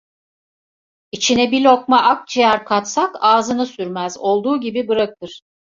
[1.11, 5.41] İçine bir lokma akciğer katsak ağzını sürmez, olduğu gibi bırakır.